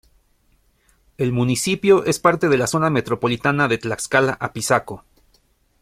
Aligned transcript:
El 1.19 1.31
municipio 1.31 2.05
es 2.05 2.17
parte 2.17 2.49
de 2.49 2.57
la 2.57 2.65
Zona 2.65 2.89
Metropolitana 2.89 3.67
de 3.67 3.77
Tlaxcala-Apizaco. 3.77 5.03